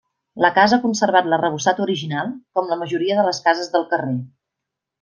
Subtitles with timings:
[0.43, 4.19] La casa ha conservat l'arrebossat original, com la majoria de les cases del carrer.